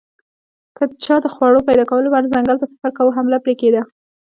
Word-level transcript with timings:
که 0.75 0.83
چا 1.03 1.15
د 1.21 1.25
خوړو 1.33 1.59
پیدا 1.67 1.83
کولو 1.89 2.05
لپاره 2.07 2.31
ځنګل 2.33 2.57
ته 2.61 2.65
سفر 2.73 2.89
کاوه 2.97 3.15
حمله 3.17 3.37
پرې 3.43 3.53
کېده 3.61 3.81